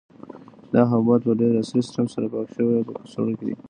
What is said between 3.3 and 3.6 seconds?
کې دي.